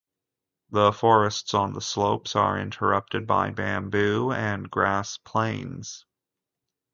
The 0.71 0.91
forests 0.93 1.53
on 1.53 1.73
the 1.73 1.79
slopes 1.79 2.35
are 2.35 2.57
interrupted 2.57 3.27
by 3.27 3.51
bamboo 3.51 4.31
and 4.31 4.67
grass 4.67 5.19
plains. 5.19 6.07